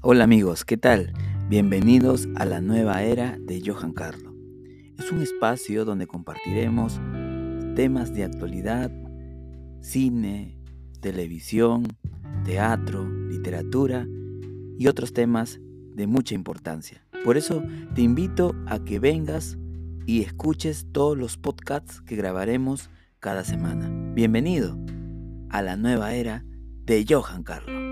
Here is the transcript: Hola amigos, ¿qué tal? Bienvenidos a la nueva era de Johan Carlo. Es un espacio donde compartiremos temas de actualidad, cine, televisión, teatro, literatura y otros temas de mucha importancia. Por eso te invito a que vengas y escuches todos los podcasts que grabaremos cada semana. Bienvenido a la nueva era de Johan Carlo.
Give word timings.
Hola 0.00 0.22
amigos, 0.22 0.64
¿qué 0.64 0.76
tal? 0.76 1.12
Bienvenidos 1.48 2.28
a 2.36 2.44
la 2.44 2.60
nueva 2.60 3.02
era 3.02 3.36
de 3.40 3.60
Johan 3.66 3.92
Carlo. 3.92 4.32
Es 4.96 5.10
un 5.10 5.20
espacio 5.20 5.84
donde 5.84 6.06
compartiremos 6.06 7.00
temas 7.74 8.14
de 8.14 8.22
actualidad, 8.22 8.92
cine, 9.80 10.56
televisión, 11.00 11.88
teatro, 12.44 13.08
literatura 13.08 14.06
y 14.78 14.86
otros 14.86 15.12
temas 15.12 15.58
de 15.96 16.06
mucha 16.06 16.36
importancia. 16.36 17.04
Por 17.24 17.36
eso 17.36 17.64
te 17.96 18.02
invito 18.02 18.54
a 18.68 18.78
que 18.78 19.00
vengas 19.00 19.58
y 20.06 20.22
escuches 20.22 20.86
todos 20.92 21.18
los 21.18 21.38
podcasts 21.38 22.02
que 22.02 22.14
grabaremos 22.14 22.88
cada 23.18 23.42
semana. 23.42 23.90
Bienvenido 24.14 24.78
a 25.50 25.60
la 25.60 25.76
nueva 25.76 26.14
era 26.14 26.44
de 26.84 27.04
Johan 27.08 27.42
Carlo. 27.42 27.87